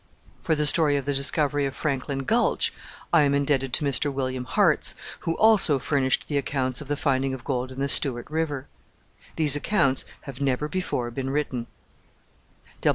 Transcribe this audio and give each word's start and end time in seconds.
For 0.41 0.55
the 0.55 0.65
story 0.65 0.97
of 0.97 1.05
the 1.05 1.13
discovery 1.13 1.67
of 1.67 1.75
Franklin 1.75 2.23
Gulch 2.23 2.73
I 3.13 3.21
am 3.21 3.35
indebted 3.35 3.71
to 3.73 3.85
Mr. 3.85 4.11
William 4.11 4.45
Hartz, 4.45 4.95
who 5.19 5.35
also 5.37 5.77
furnished 5.77 6.27
the 6.27 6.39
accounts 6.39 6.81
of 6.81 6.87
the 6.87 6.97
finding 6.97 7.35
of 7.35 7.43
gold 7.43 7.71
in 7.71 7.79
the 7.79 7.87
Stewart 7.87 8.27
River. 8.31 8.65
These 9.35 9.55
accounts 9.55 10.03
have 10.21 10.41
never 10.41 10.67
before 10.67 11.11
been 11.11 11.29
written. 11.29 11.67